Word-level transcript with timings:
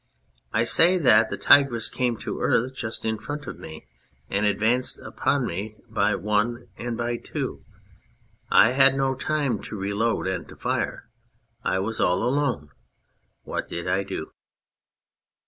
"I 0.51 0.63
say 0.63 0.97
that 0.97 1.29
the 1.29 1.37
tigress 1.37 1.87
came 1.91 2.17
to 2.21 2.39
earth 2.39 2.73
just 2.73 3.05
in 3.05 3.19
front 3.19 3.45
of 3.45 3.59
me 3.59 3.85
and 4.31 4.47
advanced 4.47 4.97
upon 4.99 5.45
me 5.45 5.75
by 5.87 6.15
one 6.15 6.69
and 6.75 6.97
by 6.97 7.17
two. 7.17 7.63
I 8.49 8.71
had 8.71 8.95
no 8.95 9.13
time 9.13 9.61
to 9.61 9.77
reload 9.77 10.25
and 10.25 10.49
to 10.49 10.55
fire. 10.55 11.07
I 11.63 11.77
was 11.77 11.99
all 11.99 12.23
alone. 12.23 12.69
What 13.43 13.67
did 13.67 13.87
I 13.87 14.01
do 14.01 14.31